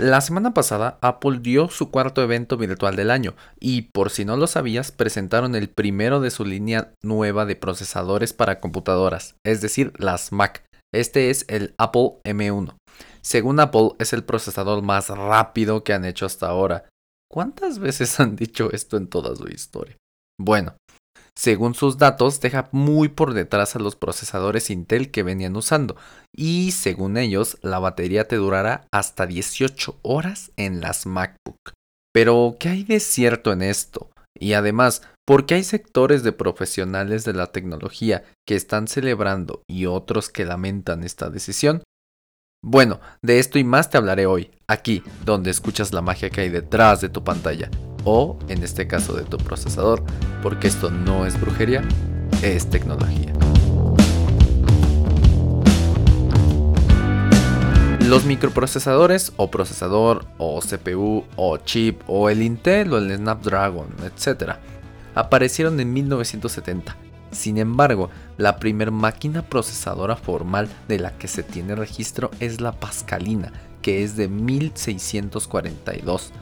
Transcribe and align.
La 0.00 0.22
semana 0.22 0.54
pasada 0.54 0.98
Apple 1.02 1.40
dio 1.42 1.68
su 1.68 1.90
cuarto 1.90 2.22
evento 2.22 2.56
virtual 2.56 2.96
del 2.96 3.10
año 3.10 3.34
y 3.58 3.82
por 3.82 4.08
si 4.08 4.24
no 4.24 4.38
lo 4.38 4.46
sabías 4.46 4.92
presentaron 4.92 5.54
el 5.54 5.68
primero 5.68 6.20
de 6.20 6.30
su 6.30 6.46
línea 6.46 6.94
nueva 7.02 7.44
de 7.44 7.54
procesadores 7.54 8.32
para 8.32 8.60
computadoras, 8.60 9.34
es 9.44 9.60
decir, 9.60 9.92
las 9.98 10.32
Mac. 10.32 10.64
Este 10.90 11.28
es 11.28 11.44
el 11.48 11.74
Apple 11.76 12.12
M1. 12.24 12.78
Según 13.20 13.60
Apple 13.60 13.90
es 13.98 14.14
el 14.14 14.24
procesador 14.24 14.80
más 14.80 15.10
rápido 15.10 15.84
que 15.84 15.92
han 15.92 16.06
hecho 16.06 16.24
hasta 16.24 16.46
ahora. 16.46 16.88
¿Cuántas 17.30 17.78
veces 17.78 18.18
han 18.20 18.36
dicho 18.36 18.72
esto 18.72 18.96
en 18.96 19.06
toda 19.06 19.36
su 19.36 19.48
historia? 19.48 19.98
Bueno, 20.40 20.76
según 21.34 21.74
sus 21.74 21.98
datos, 21.98 22.40
deja 22.40 22.68
muy 22.72 23.08
por 23.08 23.34
detrás 23.34 23.76
a 23.76 23.78
los 23.78 23.96
procesadores 23.96 24.70
Intel 24.70 25.10
que 25.10 25.22
venían 25.22 25.56
usando. 25.56 25.96
Y 26.34 26.72
según 26.72 27.16
ellos, 27.16 27.58
la 27.62 27.78
batería 27.78 28.28
te 28.28 28.36
durará 28.36 28.86
hasta 28.92 29.26
18 29.26 29.98
horas 30.02 30.52
en 30.56 30.80
las 30.80 31.06
MacBook. 31.06 31.72
Pero, 32.12 32.56
¿qué 32.58 32.68
hay 32.70 32.84
de 32.84 33.00
cierto 33.00 33.52
en 33.52 33.62
esto? 33.62 34.10
Y 34.38 34.54
además, 34.54 35.02
¿por 35.26 35.46
qué 35.46 35.54
hay 35.54 35.64
sectores 35.64 36.22
de 36.22 36.32
profesionales 36.32 37.24
de 37.24 37.34
la 37.34 37.48
tecnología 37.48 38.24
que 38.46 38.56
están 38.56 38.88
celebrando 38.88 39.62
y 39.68 39.86
otros 39.86 40.28
que 40.28 40.44
lamentan 40.44 41.04
esta 41.04 41.30
decisión? 41.30 41.82
Bueno, 42.62 43.00
de 43.22 43.38
esto 43.38 43.58
y 43.58 43.64
más 43.64 43.88
te 43.88 43.96
hablaré 43.96 44.26
hoy, 44.26 44.50
aquí, 44.66 45.02
donde 45.24 45.50
escuchas 45.50 45.94
la 45.94 46.02
magia 46.02 46.28
que 46.28 46.42
hay 46.42 46.50
detrás 46.50 47.00
de 47.00 47.08
tu 47.08 47.24
pantalla 47.24 47.70
o 48.04 48.38
en 48.48 48.62
este 48.62 48.86
caso 48.86 49.14
de 49.14 49.22
tu 49.22 49.38
procesador, 49.38 50.04
porque 50.42 50.68
esto 50.68 50.90
no 50.90 51.24
es 51.24 51.40
brujería, 51.40 51.82
es 52.42 52.68
tecnología. 52.68 53.32
Los 58.06 58.26
microprocesadores 58.26 59.32
o 59.38 59.50
procesador 59.50 60.26
o 60.36 60.60
CPU 60.60 61.24
o 61.36 61.56
chip 61.56 62.02
o 62.08 62.28
el 62.28 62.42
Intel 62.42 62.92
o 62.92 62.98
el 62.98 63.16
Snapdragon, 63.16 63.88
etc. 64.04 64.56
aparecieron 65.14 65.80
en 65.80 65.94
1970. 65.94 67.09
Sin 67.30 67.58
embargo, 67.58 68.10
la 68.36 68.58
primer 68.58 68.90
máquina 68.90 69.42
procesadora 69.42 70.16
formal 70.16 70.68
de 70.88 70.98
la 70.98 71.16
que 71.16 71.28
se 71.28 71.42
tiene 71.42 71.74
registro 71.74 72.30
es 72.40 72.60
la 72.60 72.72
Pascalina, 72.72 73.52
que 73.82 74.02
es 74.02 74.16
de 74.16 74.28
1642 74.28 76.32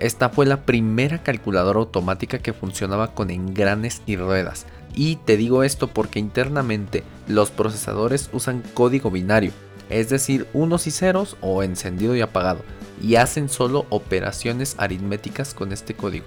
esta 0.00 0.30
fue 0.30 0.46
la 0.46 0.62
primera 0.62 1.22
calculadora 1.22 1.78
automática 1.78 2.38
que 2.38 2.54
funcionaba 2.54 3.14
con 3.14 3.30
engranes 3.30 4.00
y 4.06 4.16
ruedas. 4.16 4.64
Y 4.94 5.16
te 5.16 5.36
digo 5.36 5.62
esto 5.62 5.88
porque 5.88 6.18
internamente 6.18 7.04
los 7.28 7.50
procesadores 7.50 8.30
usan 8.32 8.62
código 8.72 9.10
binario, 9.10 9.52
es 9.90 10.08
decir, 10.08 10.46
unos 10.54 10.86
y 10.86 10.90
ceros 10.90 11.36
o 11.42 11.62
encendido 11.62 12.16
y 12.16 12.22
apagado, 12.22 12.60
y 13.02 13.16
hacen 13.16 13.50
solo 13.50 13.84
operaciones 13.90 14.74
aritméticas 14.78 15.52
con 15.52 15.70
este 15.70 15.92
código. 15.92 16.24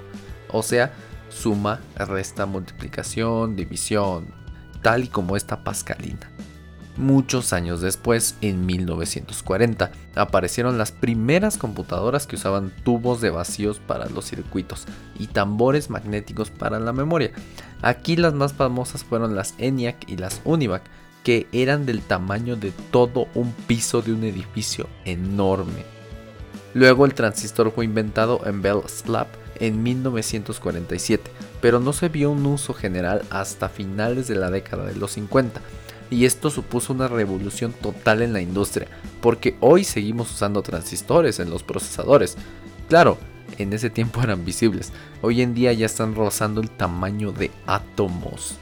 O 0.50 0.62
sea, 0.62 0.94
suma, 1.34 1.82
resta, 1.96 2.46
multiplicación, 2.46 3.56
división, 3.56 4.28
tal 4.82 5.06
y 5.06 5.08
como 5.08 5.36
esta 5.36 5.64
pascalina. 5.64 6.30
Muchos 6.96 7.54
años 7.54 7.82
después, 7.82 8.36
en 8.42 8.68
1940, 8.68 9.92
aparecieron 10.16 10.78
las 10.78 10.92
primeras 10.92 11.58
computadoras 11.58 12.28
que 12.28 12.36
usaban 12.36 12.72
tubos 12.84 13.20
de 13.20 13.32
vacíos 13.32 13.80
para 13.80 14.08
los 14.10 14.26
circuitos 14.26 14.86
y 15.18 15.26
tambores 15.26 15.90
magnéticos 15.90 16.52
para 16.52 16.80
la 16.80 16.94
memoria. 16.94 17.32
Aquí 17.82 18.16
las 18.16 18.36
más 18.36 18.54
famosas 18.54 19.04
fueron 19.04 19.36
las 19.36 19.56
ENIAC 19.58 20.08
y 20.08 20.18
las 20.18 20.42
UNIVAC, 20.46 20.84
que 21.24 21.48
eran 21.52 21.88
del 21.88 22.02
tamaño 22.02 22.58
de 22.58 22.72
todo 22.92 23.28
un 23.34 23.54
piso 23.54 24.04
de 24.04 24.14
un 24.14 24.24
edificio 24.24 24.88
enorme. 25.04 25.86
Luego 26.76 27.06
el 27.06 27.16
transistor 27.16 27.72
fue 27.72 27.86
inventado 27.86 28.42
en 28.46 28.62
Bell 28.62 28.82
Slab 28.88 29.28
en 29.60 29.84
1947, 29.84 31.30
pero 31.62 31.80
no 31.80 31.94
se 31.94 32.10
vio 32.10 32.32
un 32.32 32.46
uso 32.46 32.74
general 32.74 33.24
hasta 33.30 33.70
finales 33.70 34.28
de 34.28 34.36
la 34.36 34.50
década 34.50 34.86
de 34.86 34.96
los 34.96 35.12
50 35.14 35.62
y 36.10 36.26
esto 36.26 36.50
supuso 36.50 36.94
una 36.94 37.08
revolución 37.08 37.74
total 37.74 38.22
en 38.22 38.34
la 38.34 38.42
industria, 38.42 38.88
porque 39.22 39.56
hoy 39.60 39.84
seguimos 39.84 40.32
usando 40.32 40.62
transistores 40.62 41.40
en 41.40 41.50
los 41.50 41.64
procesadores. 41.64 42.38
Claro, 42.88 43.18
en 43.58 43.74
ese 43.74 43.90
tiempo 43.90 44.22
eran 44.22 44.46
visibles, 44.46 44.94
hoy 45.22 45.42
en 45.42 45.54
día 45.54 45.74
ya 45.74 45.86
están 45.86 46.16
rozando 46.16 46.62
el 46.62 46.70
tamaño 46.70 47.32
de 47.32 47.52
átomos. 47.66 48.58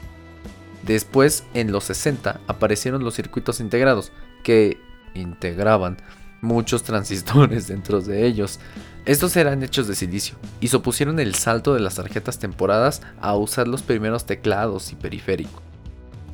Después, 0.82 1.44
en 1.54 1.72
los 1.72 1.84
60, 1.84 2.40
aparecieron 2.46 3.04
los 3.04 3.14
circuitos 3.14 3.60
integrados, 3.60 4.12
que 4.42 4.78
integraban 5.14 5.98
muchos 6.40 6.82
transistores 6.84 7.68
dentro 7.68 8.00
de 8.00 8.26
ellos. 8.26 8.60
Estos 9.04 9.36
eran 9.36 9.64
hechos 9.64 9.88
de 9.88 9.96
silicio 9.96 10.36
y 10.60 10.68
supusieron 10.68 11.18
el 11.18 11.34
salto 11.34 11.74
de 11.74 11.80
las 11.80 11.96
tarjetas 11.96 12.38
temporadas 12.38 13.02
a 13.20 13.34
usar 13.34 13.66
los 13.66 13.82
primeros 13.82 14.26
teclados 14.26 14.92
y 14.92 14.94
periféricos. 14.94 15.60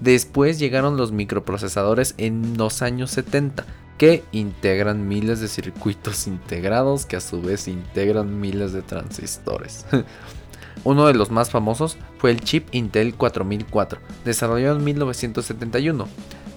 Después 0.01 0.59
llegaron 0.59 0.97
los 0.97 1.11
microprocesadores 1.11 2.15
en 2.19 2.59
los 2.59 2.83
años 2.83 3.11
70, 3.11 3.65
que 3.97 4.23
integran 4.33 5.09
miles 5.09 5.41
de 5.41 5.49
circuitos 5.49 6.27
integrados 6.27 7.07
que 7.07 7.17
a 7.17 7.21
su 7.21 7.41
vez 7.41 7.69
integran 7.69 8.39
miles 8.39 8.73
de 8.73 8.83
transistores. 8.83 9.87
Uno 10.85 11.07
de 11.07 11.15
los 11.15 11.31
más 11.31 11.51
famosos 11.51 11.97
fue 12.19 12.31
el 12.31 12.41
chip 12.41 12.69
Intel 12.73 13.15
4004, 13.15 13.99
desarrollado 14.25 14.77
en 14.77 14.85
1971, 14.85 16.07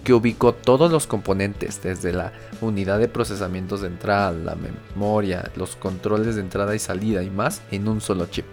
que 0.03 0.13
ubicó 0.13 0.53
todos 0.53 0.91
los 0.91 1.07
componentes, 1.07 1.81
desde 1.83 2.13
la 2.13 2.33
unidad 2.59 2.99
de 2.99 3.07
procesamiento 3.07 3.77
de 3.77 3.87
entrada, 3.87 4.31
la 4.31 4.55
memoria, 4.55 5.51
los 5.55 5.75
controles 5.75 6.35
de 6.35 6.41
entrada 6.41 6.75
y 6.75 6.79
salida 6.79 7.23
y 7.23 7.29
más, 7.29 7.61
en 7.71 7.87
un 7.87 8.01
solo 8.01 8.25
chip. 8.25 8.45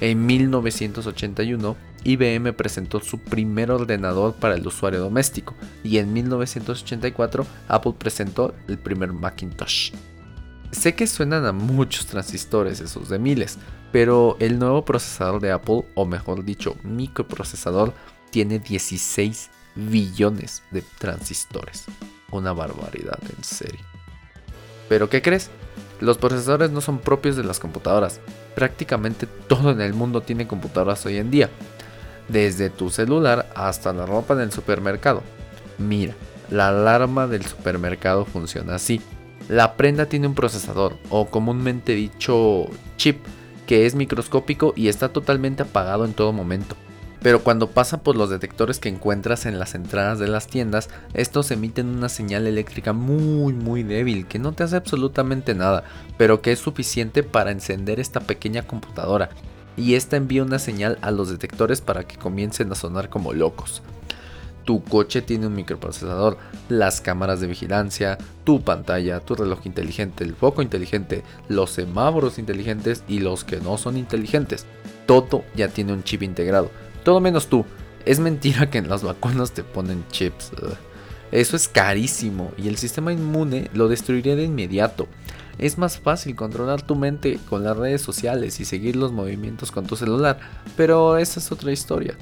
En 0.00 0.26
1981, 0.26 1.76
IBM 2.04 2.52
presentó 2.52 3.00
su 3.00 3.18
primer 3.18 3.70
ordenador 3.70 4.34
para 4.34 4.54
el 4.54 4.66
usuario 4.66 5.00
doméstico 5.00 5.54
y 5.82 5.98
en 5.98 6.12
1984 6.12 7.46
Apple 7.68 7.94
presentó 7.98 8.54
el 8.68 8.78
primer 8.78 9.12
Macintosh. 9.12 9.92
Sé 10.70 10.94
que 10.94 11.06
suenan 11.06 11.46
a 11.46 11.52
muchos 11.52 12.06
transistores 12.06 12.80
esos 12.80 13.08
de 13.08 13.18
miles, 13.18 13.58
pero 13.90 14.36
el 14.40 14.58
nuevo 14.58 14.84
procesador 14.84 15.40
de 15.40 15.50
Apple, 15.50 15.84
o 15.94 16.04
mejor 16.04 16.44
dicho, 16.44 16.76
microprocesador, 16.82 17.94
tiene 18.30 18.58
16 18.58 19.50
billones 19.76 20.62
de 20.70 20.82
transistores. 20.98 21.84
Una 22.30 22.52
barbaridad, 22.52 23.18
en 23.36 23.44
serio. 23.44 23.84
¿Pero 24.88 25.08
qué 25.08 25.22
crees? 25.22 25.50
Los 26.00 26.18
procesadores 26.18 26.70
no 26.70 26.80
son 26.80 26.98
propios 26.98 27.36
de 27.36 27.44
las 27.44 27.58
computadoras. 27.58 28.20
Prácticamente 28.54 29.26
todo 29.26 29.70
en 29.70 29.80
el 29.80 29.94
mundo 29.94 30.22
tiene 30.22 30.46
computadoras 30.46 31.04
hoy 31.06 31.18
en 31.18 31.30
día 31.30 31.50
desde 32.28 32.70
tu 32.70 32.90
celular 32.90 33.50
hasta 33.54 33.92
la 33.92 34.06
ropa 34.06 34.34
en 34.34 34.40
el 34.40 34.52
supermercado. 34.52 35.22
Mira, 35.78 36.14
la 36.50 36.68
alarma 36.68 37.26
del 37.26 37.44
supermercado 37.44 38.24
funciona 38.24 38.76
así. 38.76 39.00
La 39.48 39.76
prenda 39.76 40.06
tiene 40.06 40.26
un 40.26 40.34
procesador, 40.34 40.96
o 41.08 41.26
comúnmente 41.26 41.92
dicho 41.92 42.66
chip, 42.96 43.18
que 43.66 43.86
es 43.86 43.94
microscópico 43.94 44.72
y 44.76 44.88
está 44.88 45.10
totalmente 45.10 45.62
apagado 45.62 46.04
en 46.04 46.14
todo 46.14 46.32
momento. 46.32 46.76
Pero 47.26 47.42
cuando 47.42 47.70
pasa 47.70 48.04
por 48.04 48.14
los 48.14 48.30
detectores 48.30 48.78
que 48.78 48.88
encuentras 48.88 49.46
en 49.46 49.58
las 49.58 49.74
entradas 49.74 50.20
de 50.20 50.28
las 50.28 50.46
tiendas, 50.46 50.88
estos 51.12 51.50
emiten 51.50 51.88
una 51.88 52.08
señal 52.08 52.46
eléctrica 52.46 52.92
muy 52.92 53.52
muy 53.52 53.82
débil 53.82 54.28
que 54.28 54.38
no 54.38 54.52
te 54.52 54.62
hace 54.62 54.76
absolutamente 54.76 55.52
nada, 55.52 55.82
pero 56.18 56.40
que 56.40 56.52
es 56.52 56.60
suficiente 56.60 57.24
para 57.24 57.50
encender 57.50 57.98
esta 57.98 58.20
pequeña 58.20 58.62
computadora 58.62 59.30
y 59.76 59.96
esta 59.96 60.16
envía 60.16 60.44
una 60.44 60.60
señal 60.60 60.98
a 61.02 61.10
los 61.10 61.28
detectores 61.28 61.80
para 61.80 62.04
que 62.04 62.16
comiencen 62.16 62.70
a 62.70 62.76
sonar 62.76 63.08
como 63.08 63.32
locos. 63.32 63.82
Tu 64.64 64.84
coche 64.84 65.20
tiene 65.20 65.48
un 65.48 65.56
microprocesador, 65.56 66.38
las 66.68 67.00
cámaras 67.00 67.40
de 67.40 67.48
vigilancia, 67.48 68.18
tu 68.44 68.62
pantalla, 68.62 69.18
tu 69.18 69.34
reloj 69.34 69.66
inteligente, 69.66 70.22
el 70.22 70.36
foco 70.36 70.62
inteligente, 70.62 71.24
los 71.48 71.70
semáforos 71.72 72.38
inteligentes 72.38 73.02
y 73.08 73.18
los 73.18 73.42
que 73.42 73.56
no 73.56 73.78
son 73.78 73.96
inteligentes. 73.96 74.64
Todo 75.06 75.42
ya 75.56 75.66
tiene 75.66 75.92
un 75.92 76.04
chip 76.04 76.22
integrado. 76.22 76.70
Todo 77.06 77.20
menos 77.20 77.46
tú. 77.46 77.64
Es 78.04 78.18
mentira 78.18 78.68
que 78.68 78.78
en 78.78 78.88
las 78.88 79.04
vacunas 79.04 79.52
te 79.52 79.62
ponen 79.62 80.04
chips. 80.10 80.50
Eso 81.30 81.54
es 81.54 81.68
carísimo 81.68 82.50
y 82.58 82.66
el 82.66 82.78
sistema 82.78 83.12
inmune 83.12 83.70
lo 83.74 83.86
destruiría 83.86 84.34
de 84.34 84.42
inmediato. 84.42 85.06
Es 85.56 85.78
más 85.78 86.00
fácil 86.00 86.34
controlar 86.34 86.82
tu 86.82 86.96
mente 86.96 87.38
con 87.48 87.62
las 87.62 87.76
redes 87.76 88.02
sociales 88.02 88.58
y 88.58 88.64
seguir 88.64 88.96
los 88.96 89.12
movimientos 89.12 89.70
con 89.70 89.86
tu 89.86 89.94
celular, 89.94 90.40
pero 90.76 91.16
esa 91.16 91.38
es 91.38 91.52
otra 91.52 91.70
historia. 91.70 92.16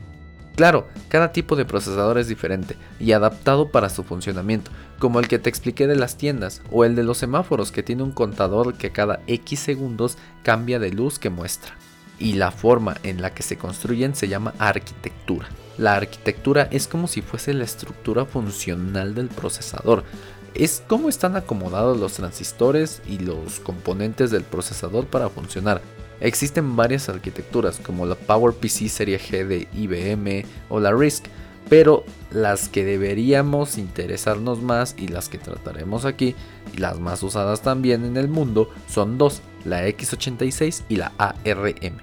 Claro, 0.55 0.87
cada 1.09 1.33
tipo 1.33 1.57
de 1.57 1.65
procesador 1.65 2.19
es 2.19 2.29
diferente 2.29 2.77
y 3.01 3.13
adaptado 3.13 3.71
para 3.71 3.89
su 3.89 4.05
funcionamiento, 4.05 4.71
como 4.99 5.19
el 5.19 5.29
que 5.29 5.39
te 5.39 5.49
expliqué 5.49 5.87
de 5.87 5.97
las 5.97 6.19
tiendas 6.19 6.61
o 6.71 6.85
el 6.85 6.95
de 6.95 7.05
los 7.05 7.17
semáforos 7.17 7.73
que 7.73 7.83
tiene 7.83 8.03
un 8.03 8.13
contador 8.13 8.75
que 8.75 8.91
cada 8.91 9.21
X 9.29 9.61
segundos 9.61 10.19
cambia 10.43 10.79
de 10.79 10.91
luz 10.91 11.19
que 11.19 11.31
muestra. 11.31 11.75
Y 12.19 12.35
la 12.35 12.51
forma 12.51 12.97
en 13.03 13.21
la 13.21 13.35
que 13.35 13.43
se 13.43 13.57
construyen 13.57 14.15
se 14.15 14.29
llama 14.29 14.55
arquitectura. 14.59 15.49
La 15.77 15.97
arquitectura 15.97 16.69
es 16.71 16.87
como 16.87 17.09
si 17.09 17.21
fuese 17.21 17.53
la 17.53 17.65
estructura 17.65 18.25
funcional 18.25 19.15
del 19.15 19.29
procesador, 19.29 20.05
es 20.55 20.83
cómo 20.87 21.09
están 21.09 21.37
acomodados 21.37 21.99
los 21.99 22.13
transistores 22.15 23.03
y 23.09 23.19
los 23.19 23.61
componentes 23.61 24.31
del 24.31 24.45
procesador 24.45 25.07
para 25.07 25.29
funcionar. 25.29 25.83
Existen 26.21 26.77
varias 26.77 27.09
arquitecturas 27.09 27.81
como 27.85 28.07
la 28.07 28.15
PowerPC 28.15 28.89
Serie 28.89 29.19
G 29.19 29.47
de 29.47 29.69
IBM 29.75 30.47
o 30.69 30.79
la 30.79 30.93
RISC, 30.93 31.25
pero 31.69 32.05
las 32.31 32.69
que 32.69 32.85
deberíamos 32.85 33.79
interesarnos 33.79 34.63
más 34.63 34.95
y 34.97 35.09
las 35.09 35.29
que 35.29 35.39
trataremos 35.39 36.05
aquí, 36.05 36.37
y 36.73 36.79
las 36.79 37.01
más 37.01 37.23
usadas 37.23 37.63
también 37.63 38.05
en 38.05 38.17
el 38.17 38.29
mundo, 38.29 38.71
son 38.89 39.19
dos, 39.19 39.43
la 39.65 39.87
X86 39.87 40.85
y 40.89 40.97
la 40.97 41.13
ARM. 41.19 41.99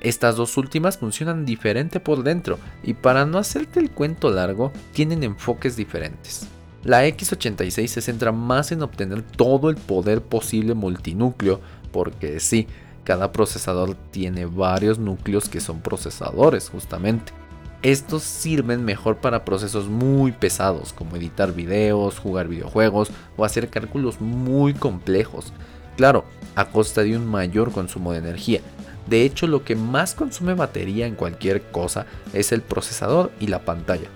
Estas 0.00 0.36
dos 0.36 0.56
últimas 0.56 0.98
funcionan 0.98 1.44
diferente 1.44 2.00
por 2.00 2.22
dentro 2.22 2.58
y 2.82 2.94
para 2.94 3.24
no 3.24 3.38
hacerte 3.38 3.80
el 3.80 3.90
cuento 3.90 4.30
largo, 4.30 4.72
tienen 4.92 5.22
enfoques 5.22 5.76
diferentes. 5.76 6.46
La 6.84 7.06
X86 7.06 7.86
se 7.88 8.00
centra 8.00 8.30
más 8.30 8.70
en 8.70 8.82
obtener 8.82 9.22
todo 9.22 9.70
el 9.70 9.76
poder 9.76 10.22
posible 10.22 10.74
multinúcleo, 10.74 11.60
porque 11.90 12.38
sí, 12.38 12.68
cada 13.02 13.32
procesador 13.32 13.96
tiene 14.10 14.46
varios 14.46 14.98
núcleos 14.98 15.48
que 15.48 15.60
son 15.60 15.80
procesadores 15.80 16.68
justamente. 16.68 17.32
Estos 17.82 18.22
sirven 18.22 18.84
mejor 18.84 19.18
para 19.18 19.44
procesos 19.44 19.88
muy 19.88 20.32
pesados 20.32 20.92
como 20.92 21.16
editar 21.16 21.52
videos, 21.52 22.18
jugar 22.18 22.48
videojuegos 22.48 23.10
o 23.36 23.44
hacer 23.44 23.68
cálculos 23.70 24.20
muy 24.20 24.74
complejos. 24.74 25.52
Claro, 25.96 26.24
a 26.54 26.66
costa 26.66 27.02
de 27.02 27.16
un 27.16 27.26
mayor 27.26 27.72
consumo 27.72 28.12
de 28.12 28.18
energía. 28.18 28.60
De 29.06 29.22
hecho, 29.22 29.46
lo 29.46 29.64
que 29.64 29.76
más 29.76 30.14
consume 30.14 30.54
batería 30.54 31.06
en 31.06 31.14
cualquier 31.14 31.62
cosa 31.70 32.06
es 32.32 32.52
el 32.52 32.62
procesador 32.62 33.30
y 33.40 33.46
la 33.46 33.64
pantalla. 33.64 34.08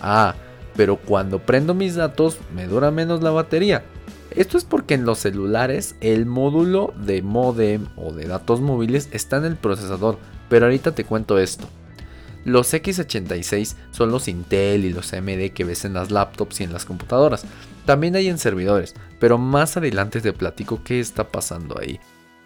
Ah, 0.00 0.34
pero 0.76 0.96
cuando 0.96 1.40
prendo 1.40 1.74
mis 1.74 1.94
datos 1.94 2.38
me 2.54 2.66
dura 2.66 2.90
menos 2.90 3.22
la 3.22 3.30
batería. 3.30 3.84
Esto 4.30 4.58
es 4.58 4.64
porque 4.64 4.94
en 4.94 5.04
los 5.04 5.18
celulares 5.18 5.94
el 6.00 6.26
módulo 6.26 6.92
de 6.96 7.22
modem 7.22 7.86
o 7.96 8.12
de 8.12 8.26
datos 8.26 8.60
móviles 8.60 9.08
está 9.12 9.36
en 9.36 9.44
el 9.44 9.56
procesador, 9.56 10.18
pero 10.48 10.66
ahorita 10.66 10.92
te 10.92 11.04
cuento 11.04 11.38
esto. 11.38 11.68
Los 12.44 12.74
X86 12.74 13.74
son 13.90 14.10
los 14.10 14.28
Intel 14.28 14.84
y 14.84 14.92
los 14.92 15.12
AMD 15.12 15.50
que 15.54 15.64
ves 15.64 15.84
en 15.84 15.94
las 15.94 16.10
laptops 16.10 16.60
y 16.60 16.64
en 16.64 16.72
las 16.72 16.84
computadoras. 16.84 17.44
También 17.84 18.16
hay 18.16 18.28
en 18.28 18.38
servidores, 18.38 18.94
pero 19.18 19.38
más 19.38 19.76
adelante 19.76 20.20
te 20.20 20.32
platico 20.32 20.82
qué 20.82 21.00
está 21.00 21.28
pasando 21.28 21.78
ahí. 21.78 22.00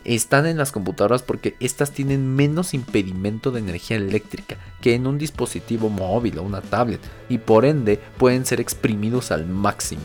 Están 0.05 0.47
en 0.47 0.57
las 0.57 0.73
computadoras 0.73 1.23
porque 1.23 1.57
estas 1.61 1.93
tienen 1.93 2.35
menos 2.35 2.73
impedimento 2.73 3.51
de 3.51 3.61
energía 3.61 3.97
eléctrica 3.97 4.57
que 4.81 4.95
en 4.95 5.07
un 5.07 5.19
dispositivo 5.19 5.91
móvil 5.91 6.39
o 6.39 6.43
una 6.43 6.61
tablet 6.61 7.01
y 7.29 7.39
por 7.39 7.65
ende 7.65 8.01
pueden 8.17 8.47
ser 8.47 8.61
exprimidos 8.61 9.31
al 9.31 9.47
máximo. 9.47 10.03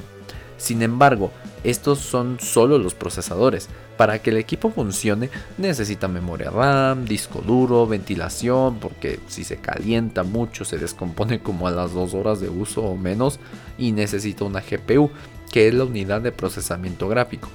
Sin 0.64 0.82
embargo, 0.82 1.30
estos 1.66 2.00
son 2.00 2.38
solo 2.40 2.78
los 2.78 2.94
procesadores. 2.94 3.68
Para 3.98 4.20
que 4.20 4.30
el 4.30 4.38
equipo 4.38 4.70
funcione 4.70 5.30
necesita 5.58 6.08
memoria 6.08 6.52
RAM, 6.52 7.04
disco 7.04 7.44
duro, 7.46 7.86
ventilación, 7.86 8.80
porque 8.80 9.20
si 9.28 9.44
se 9.44 9.58
calienta 9.58 10.24
mucho 10.24 10.64
se 10.64 10.78
descompone 10.78 11.42
como 11.42 11.68
a 11.68 11.72
las 11.72 11.94
2 11.94 12.14
horas 12.14 12.40
de 12.40 12.48
uso 12.48 12.82
o 12.82 12.96
menos 12.96 13.42
y 13.78 13.92
necesita 13.92 14.46
una 14.46 14.62
GPU, 14.62 15.12
que 15.52 15.68
es 15.68 15.74
la 15.74 15.84
unidad 15.84 16.22
de 16.22 16.32
procesamiento 16.32 17.10
gráfico, 17.10 17.50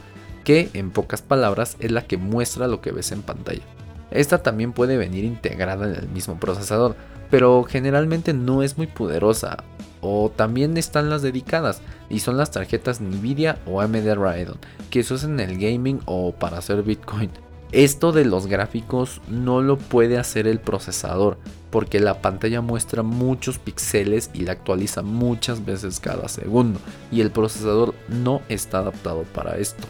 que 0.44 0.68
en 0.74 0.90
pocas 0.90 1.22
palabras 1.22 1.78
es 1.80 1.90
la 1.90 2.06
que 2.06 2.18
muestra 2.18 2.68
lo 2.68 2.82
que 2.82 2.92
ves 2.92 3.10
en 3.10 3.22
pantalla. 3.22 3.62
Esta 4.10 4.42
también 4.42 4.74
puede 4.74 4.98
venir 4.98 5.24
integrada 5.24 5.86
en 5.86 5.94
el 5.94 6.08
mismo 6.10 6.38
procesador, 6.38 6.94
pero 7.30 7.64
generalmente 7.64 8.32
no 8.32 8.62
es 8.62 8.76
muy 8.76 8.86
poderosa. 8.86 9.64
O 10.00 10.30
también 10.34 10.76
están 10.76 11.10
las 11.10 11.22
dedicadas, 11.22 11.82
y 12.08 12.20
son 12.20 12.36
las 12.36 12.50
tarjetas 12.50 13.00
Nvidia 13.00 13.58
o 13.66 13.80
AMD 13.80 14.14
Radeon, 14.14 14.58
que 14.90 15.02
se 15.02 15.14
usan 15.14 15.40
en 15.40 15.50
el 15.50 15.58
gaming 15.58 16.00
o 16.04 16.32
para 16.32 16.58
hacer 16.58 16.82
Bitcoin. 16.82 17.30
Esto 17.72 18.12
de 18.12 18.24
los 18.24 18.46
gráficos 18.46 19.20
no 19.28 19.60
lo 19.60 19.76
puede 19.76 20.16
hacer 20.16 20.46
el 20.46 20.58
procesador, 20.58 21.36
porque 21.70 22.00
la 22.00 22.22
pantalla 22.22 22.62
muestra 22.62 23.02
muchos 23.02 23.58
píxeles 23.58 24.30
y 24.32 24.42
la 24.44 24.52
actualiza 24.52 25.02
muchas 25.02 25.64
veces 25.66 26.00
cada 26.00 26.28
segundo, 26.28 26.80
y 27.10 27.20
el 27.20 27.30
procesador 27.30 27.94
no 28.08 28.40
está 28.48 28.78
adaptado 28.78 29.24
para 29.34 29.58
esto. 29.58 29.86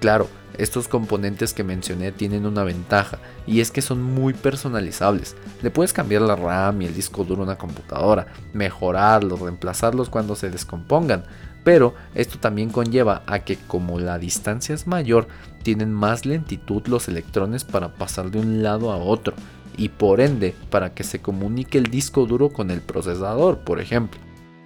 Claro, 0.00 0.28
estos 0.58 0.88
componentes 0.88 1.52
que 1.52 1.64
mencioné 1.64 2.12
tienen 2.12 2.46
una 2.46 2.64
ventaja 2.64 3.18
y 3.46 3.60
es 3.60 3.70
que 3.70 3.82
son 3.82 4.02
muy 4.02 4.34
personalizables. 4.34 5.36
Le 5.62 5.70
puedes 5.70 5.92
cambiar 5.92 6.22
la 6.22 6.36
RAM 6.36 6.82
y 6.82 6.86
el 6.86 6.94
disco 6.94 7.24
duro 7.24 7.42
a 7.42 7.46
una 7.46 7.58
computadora, 7.58 8.26
mejorarlos, 8.52 9.40
reemplazarlos 9.40 10.10
cuando 10.10 10.36
se 10.36 10.50
descompongan. 10.50 11.24
Pero 11.64 11.94
esto 12.14 12.38
también 12.38 12.70
conlleva 12.70 13.22
a 13.26 13.40
que 13.40 13.56
como 13.56 13.98
la 13.98 14.18
distancia 14.18 14.74
es 14.74 14.86
mayor, 14.86 15.26
tienen 15.62 15.92
más 15.92 16.24
lentitud 16.24 16.86
los 16.86 17.08
electrones 17.08 17.64
para 17.64 17.94
pasar 17.94 18.30
de 18.30 18.38
un 18.38 18.62
lado 18.62 18.92
a 18.92 18.98
otro 18.98 19.34
y 19.76 19.88
por 19.88 20.20
ende 20.20 20.54
para 20.70 20.94
que 20.94 21.04
se 21.04 21.20
comunique 21.20 21.76
el 21.76 21.84
disco 21.84 22.24
duro 22.24 22.50
con 22.50 22.70
el 22.70 22.80
procesador, 22.80 23.58
por 23.58 23.80
ejemplo. 23.80 24.20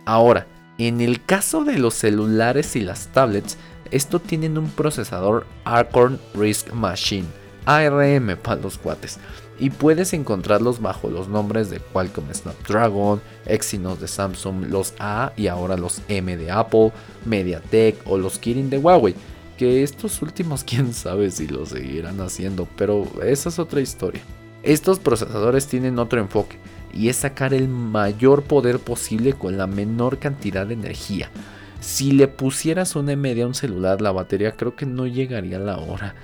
Ahora, 0.04 0.46
en 0.78 1.00
el 1.00 1.24
caso 1.24 1.64
de 1.64 1.78
los 1.78 1.94
celulares 1.94 2.76
y 2.76 2.80
las 2.80 3.08
tablets, 3.08 3.58
esto 3.90 4.20
tienen 4.20 4.58
un 4.58 4.70
procesador 4.70 5.46
Acorn 5.64 6.19
RISC 6.34 6.72
Machine, 6.72 7.26
ARM 7.66 8.37
para 8.42 8.60
los 8.60 8.78
cuates, 8.78 9.19
y 9.58 9.70
puedes 9.70 10.12
encontrarlos 10.12 10.81
bajo 10.81 11.10
los 11.10 11.28
nombres 11.28 11.70
de 11.70 11.81
Qualcomm 11.81 12.32
Snapdragon, 12.32 13.20
Exynos 13.46 14.00
de 14.00 14.08
Samsung, 14.08 14.66
los 14.69 14.94
A 14.98 15.32
y 15.37 15.48
ahora 15.48 15.76
los 15.76 16.00
M 16.08 16.37
de 16.37 16.50
Apple, 16.50 16.92
MediaTek 17.26 18.00
o 18.06 18.16
los 18.16 18.38
Kirin 18.38 18.70
de 18.70 18.78
Huawei, 18.78 19.14
que 19.58 19.82
estos 19.82 20.22
últimos 20.22 20.64
quién 20.66 20.94
sabe 20.94 21.31
si 21.31 21.46
lo 21.46 21.66
seguirán 21.66 22.20
haciendo, 22.20 22.66
pero 22.76 23.06
esa 23.22 23.50
es 23.50 23.58
otra 23.58 23.81
historia. 23.81 24.22
Estos 24.62 24.98
procesadores 24.98 25.66
tienen 25.66 25.98
otro 25.98 26.20
enfoque, 26.20 26.58
y 26.92 27.08
es 27.08 27.16
sacar 27.16 27.54
el 27.54 27.69
mayor 27.69 28.42
poder 28.42 28.78
posible 28.78 29.32
con 29.34 29.56
la 29.56 29.66
menor 29.66 30.19
cantidad 30.19 30.66
de 30.66 30.75
energía. 30.75 31.31
Si 31.80 32.12
le 32.12 32.28
pusieras 32.28 32.94
una 32.94 33.16
media 33.16 33.44
a 33.44 33.46
un 33.46 33.54
celular, 33.54 34.02
la 34.02 34.12
batería 34.12 34.52
creo 34.52 34.76
que 34.76 34.84
no 34.84 35.06
llegaría 35.06 35.56
a 35.56 35.60
la 35.60 35.78
hora. 35.78 36.14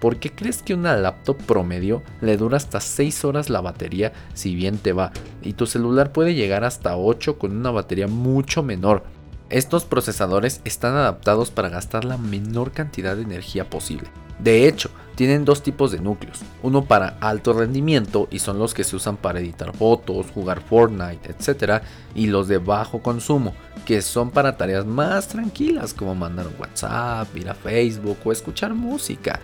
¿Por 0.00 0.18
qué 0.18 0.30
crees 0.30 0.62
que 0.62 0.74
una 0.74 0.94
laptop 0.94 1.38
promedio 1.38 2.02
le 2.20 2.36
dura 2.36 2.58
hasta 2.58 2.80
6 2.80 3.24
horas 3.24 3.48
la 3.48 3.62
batería 3.62 4.12
si 4.34 4.54
bien 4.54 4.76
te 4.76 4.92
va? 4.92 5.12
Y 5.42 5.54
tu 5.54 5.66
celular 5.66 6.12
puede 6.12 6.34
llegar 6.34 6.64
hasta 6.64 6.98
8 6.98 7.38
con 7.38 7.56
una 7.56 7.70
batería 7.70 8.06
mucho 8.06 8.62
menor. 8.62 9.04
Estos 9.48 9.84
procesadores 9.84 10.60
están 10.64 10.94
adaptados 10.94 11.50
para 11.50 11.70
gastar 11.70 12.04
la 12.04 12.18
menor 12.18 12.72
cantidad 12.72 13.16
de 13.16 13.22
energía 13.22 13.70
posible. 13.70 14.08
De 14.38 14.68
hecho, 14.68 14.90
tienen 15.16 15.46
dos 15.46 15.62
tipos 15.62 15.90
de 15.92 15.98
núcleos, 15.98 16.40
uno 16.62 16.84
para 16.84 17.16
alto 17.20 17.54
rendimiento 17.54 18.28
y 18.30 18.38
son 18.38 18.58
los 18.58 18.74
que 18.74 18.84
se 18.84 18.96
usan 18.96 19.16
para 19.16 19.40
editar 19.40 19.74
fotos, 19.74 20.26
jugar 20.32 20.60
Fortnite, 20.60 21.30
etc. 21.30 21.82
Y 22.14 22.26
los 22.26 22.48
de 22.48 22.58
bajo 22.58 23.00
consumo, 23.00 23.54
que 23.86 24.02
son 24.02 24.30
para 24.30 24.58
tareas 24.58 24.84
más 24.84 25.28
tranquilas 25.28 25.94
como 25.94 26.14
mandar 26.14 26.48
WhatsApp, 26.58 27.34
ir 27.34 27.48
a 27.48 27.54
Facebook 27.54 28.18
o 28.24 28.30
escuchar 28.30 28.74
música. 28.74 29.40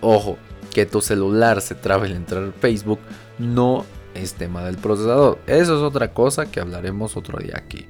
Ojo, 0.00 0.36
que 0.72 0.86
tu 0.86 1.00
celular 1.00 1.60
se 1.60 1.76
trabe 1.76 2.08
al 2.08 2.16
entrar 2.16 2.52
Facebook 2.60 2.98
no 3.38 3.84
es 4.14 4.34
tema 4.34 4.64
del 4.64 4.76
procesador, 4.76 5.38
eso 5.46 5.76
es 5.76 5.82
otra 5.82 6.12
cosa 6.12 6.50
que 6.50 6.60
hablaremos 6.60 7.16
otro 7.16 7.38
día 7.38 7.54
aquí. 7.56 7.86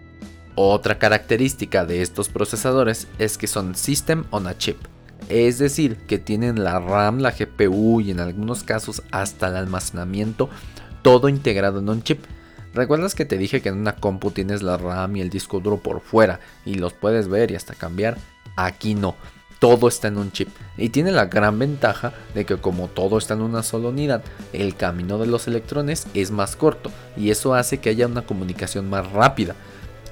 Otra 0.54 0.98
característica 0.98 1.86
de 1.86 2.02
estos 2.02 2.28
procesadores 2.28 3.08
es 3.18 3.38
que 3.38 3.46
son 3.46 3.74
System 3.74 4.24
on 4.30 4.46
a 4.46 4.58
Chip, 4.58 4.76
es 5.32 5.58
decir, 5.58 5.96
que 6.06 6.18
tienen 6.18 6.62
la 6.62 6.78
RAM, 6.78 7.18
la 7.18 7.30
GPU 7.30 8.00
y 8.00 8.10
en 8.10 8.20
algunos 8.20 8.64
casos 8.64 9.02
hasta 9.10 9.48
el 9.48 9.56
almacenamiento 9.56 10.50
todo 11.00 11.28
integrado 11.28 11.80
en 11.80 11.88
un 11.88 12.02
chip. 12.02 12.24
¿Recuerdas 12.74 13.14
que 13.14 13.24
te 13.24 13.38
dije 13.38 13.60
que 13.60 13.68
en 13.70 13.78
una 13.78 13.96
compu 13.96 14.30
tienes 14.30 14.62
la 14.62 14.76
RAM 14.76 15.16
y 15.16 15.20
el 15.20 15.30
disco 15.30 15.60
duro 15.60 15.78
por 15.78 16.00
fuera 16.00 16.40
y 16.64 16.74
los 16.74 16.92
puedes 16.92 17.28
ver 17.28 17.50
y 17.50 17.54
hasta 17.54 17.74
cambiar? 17.74 18.18
Aquí 18.56 18.94
no, 18.94 19.16
todo 19.58 19.88
está 19.88 20.08
en 20.08 20.18
un 20.18 20.32
chip 20.32 20.48
y 20.76 20.88
tiene 20.88 21.12
la 21.12 21.26
gran 21.26 21.58
ventaja 21.58 22.12
de 22.34 22.44
que 22.44 22.56
como 22.56 22.88
todo 22.88 23.16
está 23.16 23.34
en 23.34 23.42
una 23.42 23.62
sola 23.62 23.88
unidad, 23.88 24.22
el 24.52 24.74
camino 24.74 25.18
de 25.18 25.26
los 25.26 25.46
electrones 25.46 26.06
es 26.14 26.30
más 26.30 26.56
corto 26.56 26.90
y 27.16 27.30
eso 27.30 27.54
hace 27.54 27.78
que 27.78 27.90
haya 27.90 28.06
una 28.06 28.26
comunicación 28.26 28.90
más 28.90 29.10
rápida. 29.12 29.54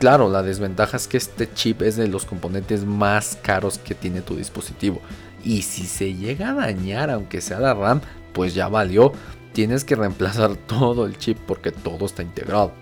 Claro, 0.00 0.30
la 0.30 0.42
desventaja 0.42 0.96
es 0.96 1.06
que 1.06 1.18
este 1.18 1.52
chip 1.52 1.82
es 1.82 1.94
de 1.94 2.08
los 2.08 2.24
componentes 2.24 2.86
más 2.86 3.38
caros 3.42 3.76
que 3.76 3.94
tiene 3.94 4.22
tu 4.22 4.34
dispositivo. 4.34 5.02
Y 5.44 5.60
si 5.60 5.84
se 5.84 6.14
llega 6.14 6.50
a 6.50 6.54
dañar, 6.54 7.10
aunque 7.10 7.42
sea 7.42 7.60
la 7.60 7.74
RAM, 7.74 8.00
pues 8.32 8.54
ya 8.54 8.68
valió. 8.68 9.12
Tienes 9.52 9.84
que 9.84 9.96
reemplazar 9.96 10.56
todo 10.66 11.04
el 11.04 11.18
chip 11.18 11.36
porque 11.46 11.70
todo 11.70 12.06
está 12.06 12.22
integrado. 12.22 12.72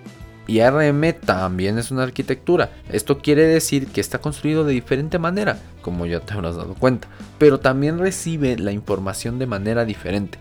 Y 0.47 0.61
ARM 0.61 1.13
también 1.15 1.77
es 1.77 1.91
una 1.91 2.05
arquitectura. 2.05 2.71
Esto 2.89 3.19
quiere 3.19 3.49
decir 3.49 3.89
que 3.89 4.01
está 4.01 4.21
construido 4.21 4.63
de 4.63 4.75
diferente 4.75 5.19
manera, 5.19 5.59
como 5.83 6.07
ya 6.07 6.21
te 6.21 6.35
habrás 6.35 6.55
dado 6.55 6.75
cuenta, 6.75 7.09
pero 7.37 7.59
también 7.59 7.99
recibe 7.99 8.57
la 8.57 8.71
información 8.71 9.41
de 9.41 9.47
manera 9.47 9.85
diferente. 9.85 10.39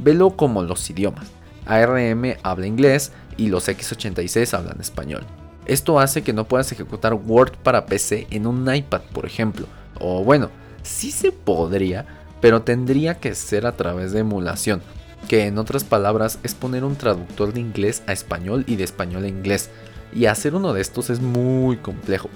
Velo 0.00 0.30
como 0.30 0.64
los 0.64 0.90
idiomas. 0.90 1.28
ARM 1.64 2.34
habla 2.42 2.66
inglés 2.66 3.12
y 3.36 3.50
los 3.50 3.68
x86 3.68 4.52
hablan 4.58 4.80
español. 4.80 5.24
Esto 5.68 6.00
hace 6.00 6.22
que 6.22 6.32
no 6.32 6.48
puedas 6.48 6.72
ejecutar 6.72 7.12
Word 7.12 7.52
para 7.62 7.84
PC 7.84 8.26
en 8.30 8.46
un 8.46 8.74
iPad, 8.74 9.02
por 9.12 9.26
ejemplo. 9.26 9.66
O 10.00 10.24
bueno, 10.24 10.48
sí 10.82 11.10
se 11.10 11.30
podría, 11.30 12.06
pero 12.40 12.62
tendría 12.62 13.20
que 13.20 13.34
ser 13.34 13.66
a 13.66 13.76
través 13.76 14.12
de 14.12 14.20
emulación, 14.20 14.80
que 15.28 15.46
en 15.46 15.58
otras 15.58 15.84
palabras 15.84 16.38
es 16.42 16.54
poner 16.54 16.84
un 16.84 16.96
traductor 16.96 17.52
de 17.52 17.60
inglés 17.60 18.02
a 18.06 18.12
español 18.14 18.64
y 18.66 18.76
de 18.76 18.84
español 18.84 19.24
a 19.24 19.28
inglés. 19.28 19.68
Y 20.14 20.24
hacer 20.24 20.54
uno 20.54 20.72
de 20.72 20.80
estos 20.80 21.10
es 21.10 21.20
muy 21.20 21.76
complejo, 21.76 22.30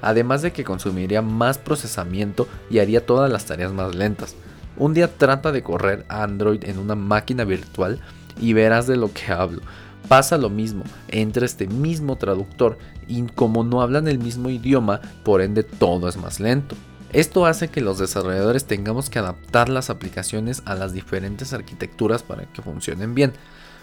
además 0.00 0.42
de 0.42 0.52
que 0.52 0.62
consumiría 0.62 1.22
más 1.22 1.58
procesamiento 1.58 2.46
y 2.70 2.78
haría 2.78 3.04
todas 3.04 3.32
las 3.32 3.46
tareas 3.46 3.72
más 3.72 3.96
lentas. 3.96 4.36
Un 4.76 4.94
día 4.94 5.12
trata 5.12 5.50
de 5.50 5.64
correr 5.64 6.06
Android 6.08 6.62
en 6.62 6.78
una 6.78 6.94
máquina 6.94 7.42
virtual 7.42 7.98
y 8.40 8.52
verás 8.52 8.86
de 8.86 8.96
lo 8.96 9.12
que 9.12 9.32
hablo. 9.32 9.62
Pasa 10.08 10.38
lo 10.38 10.50
mismo, 10.50 10.84
entra 11.08 11.44
este 11.44 11.66
mismo 11.66 12.16
traductor 12.16 12.78
y 13.08 13.22
como 13.22 13.64
no 13.64 13.82
hablan 13.82 14.06
el 14.08 14.18
mismo 14.18 14.50
idioma, 14.50 15.00
por 15.24 15.42
ende 15.42 15.62
todo 15.62 16.08
es 16.08 16.16
más 16.16 16.38
lento. 16.38 16.76
Esto 17.12 17.46
hace 17.46 17.68
que 17.68 17.80
los 17.80 17.98
desarrolladores 17.98 18.66
tengamos 18.66 19.10
que 19.10 19.18
adaptar 19.18 19.68
las 19.68 19.90
aplicaciones 19.90 20.62
a 20.64 20.74
las 20.74 20.92
diferentes 20.92 21.52
arquitecturas 21.52 22.22
para 22.22 22.44
que 22.44 22.62
funcionen 22.62 23.14
bien. 23.14 23.32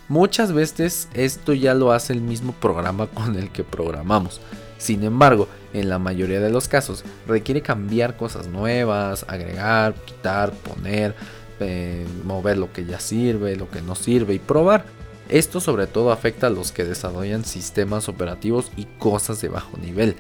Muchas 0.10 0.51
veces 0.51 1.08
esto 1.13 1.53
ya 1.53 1.74
lo 1.74 1.94
hace 1.94 2.13
el 2.13 2.22
mismo 2.22 2.53
programa 2.53 3.08
con 3.13 3.36
el 3.36 3.50
que 3.51 3.63
programamos. 3.63 4.42
Sin 4.77 5.03
embargo, 5.03 5.48
en 5.74 5.89
la 5.89 5.98
mayoría 5.98 6.42
de 6.42 6.50
los 6.50 6.68
casos 6.68 7.03
requiere 7.25 7.62
cambiar 7.62 8.18
cosas 8.18 8.48
nuevas, 8.48 9.25
agregar, 9.27 9.94
quitar, 9.94 10.51
poner, 10.51 11.15
eh, 11.60 12.06
mover 12.25 12.58
lo 12.58 12.72
que 12.74 12.86
ya 12.86 13.00
sirve, 13.00 13.56
lo 13.56 13.70
que 13.70 13.82
no 13.82 13.96
sirve 13.96 14.34
y 14.34 14.39
probar. 14.39 14.86
Esto 15.30 15.60
sobre 15.60 15.88
todo 15.88 16.12
afecta 16.12 16.48
a 16.48 16.50
los 16.50 16.72
que 16.72 16.86
desarrollan 16.86 17.46
sistemas 17.46 18.10
operativos 18.10 18.72
y 18.75 18.86
cosas 18.86 19.42
de 19.42 19.50
bajo 19.50 19.77
nivel, 19.77 20.15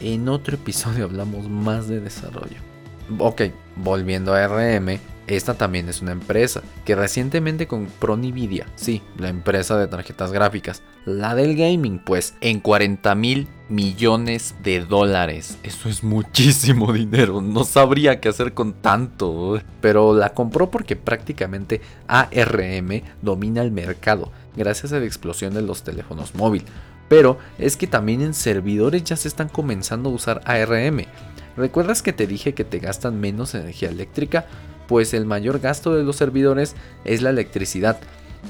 en 0.00 0.28
otro 0.28 0.56
episodio 0.56 1.04
hablamos 1.04 1.48
más 1.48 1.88
de 1.88 2.00
desarrollo. 2.00 2.56
Ok, 3.18 3.42
volviendo 3.76 4.34
a 4.34 4.46
RM, 4.46 4.98
esta 5.26 5.54
también 5.54 5.88
es 5.88 6.02
una 6.02 6.12
empresa 6.12 6.62
que 6.84 6.94
recientemente 6.94 7.66
compró 7.66 8.16
Nvidia, 8.16 8.66
sí, 8.74 9.02
la 9.18 9.28
empresa 9.28 9.78
de 9.78 9.86
tarjetas 9.86 10.32
gráficas, 10.32 10.82
la 11.04 11.34
del 11.34 11.56
gaming, 11.56 11.98
pues, 11.98 12.34
en 12.40 12.60
40 12.60 13.14
mil 13.14 13.48
millones 13.68 14.54
de 14.62 14.80
dólares. 14.80 15.58
Eso 15.62 15.88
es 15.88 16.02
muchísimo 16.02 16.92
dinero, 16.92 17.40
no 17.40 17.64
sabría 17.64 18.20
qué 18.20 18.28
hacer 18.28 18.54
con 18.54 18.74
tanto, 18.74 19.60
pero 19.80 20.14
la 20.14 20.34
compró 20.34 20.70
porque 20.70 20.96
prácticamente 20.96 21.80
ARM 22.08 23.02
domina 23.20 23.62
el 23.62 23.70
mercado 23.70 24.30
gracias 24.54 24.92
a 24.92 24.98
la 24.98 25.06
explosión 25.06 25.54
de 25.54 25.62
los 25.62 25.82
teléfonos 25.82 26.34
móviles 26.34 26.66
pero 27.12 27.36
es 27.58 27.76
que 27.76 27.86
también 27.86 28.22
en 28.22 28.32
servidores 28.32 29.04
ya 29.04 29.16
se 29.16 29.28
están 29.28 29.50
comenzando 29.50 30.08
a 30.08 30.14
usar 30.14 30.40
ARM. 30.46 31.04
¿Recuerdas 31.58 32.00
que 32.00 32.14
te 32.14 32.26
dije 32.26 32.54
que 32.54 32.64
te 32.64 32.78
gastan 32.78 33.20
menos 33.20 33.54
energía 33.54 33.90
eléctrica? 33.90 34.46
Pues 34.92 35.14
el 35.14 35.24
mayor 35.24 35.58
gasto 35.58 35.94
de 35.94 36.02
los 36.02 36.16
servidores 36.16 36.76
es 37.06 37.22
la 37.22 37.30
electricidad, 37.30 37.98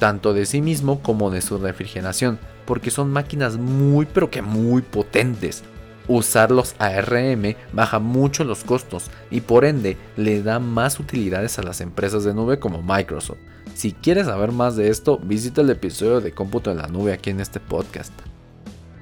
tanto 0.00 0.34
de 0.34 0.44
sí 0.44 0.61
mismo 0.61 1.00
como 1.00 1.30
de 1.30 1.40
su 1.40 1.56
refrigeración, 1.56 2.40
porque 2.66 2.90
son 2.90 3.12
máquinas 3.12 3.58
muy 3.58 4.06
pero 4.06 4.28
que 4.28 4.42
muy 4.42 4.82
potentes. 4.82 5.62
Usar 6.08 6.50
los 6.50 6.75
ARM 6.80 7.54
baja 7.72 8.00
mucho 8.00 8.42
los 8.42 8.64
costos 8.64 9.08
y 9.30 9.42
por 9.42 9.64
ende 9.64 9.96
le 10.16 10.42
da 10.42 10.58
más 10.58 10.99
utilidades 10.99 11.61
a 11.61 11.62
las 11.62 11.80
empresas 11.80 12.25
de 12.25 12.34
nube 12.34 12.58
como 12.58 12.82
Microsoft. 12.82 13.38
Si 13.76 13.92
quieres 13.92 14.26
saber 14.26 14.50
más 14.50 14.75
de 14.75 14.88
esto, 14.88 15.18
visita 15.18 15.61
el 15.61 15.70
episodio 15.70 16.20
de 16.20 16.32
cómputo 16.32 16.72
en 16.72 16.78
la 16.78 16.88
nube 16.88 17.12
aquí 17.12 17.30
en 17.30 17.38
este 17.38 17.61
podcast. 17.61 18.12